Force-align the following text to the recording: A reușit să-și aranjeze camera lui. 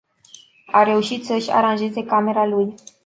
A 0.71 0.83
reușit 0.83 1.25
să-și 1.25 1.51
aranjeze 1.51 2.05
camera 2.05 2.45
lui. 2.45 2.75